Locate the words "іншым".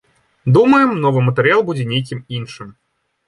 2.39-2.73